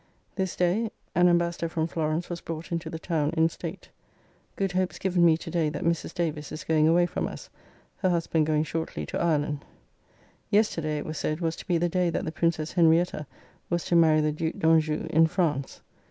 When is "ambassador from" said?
1.29-1.85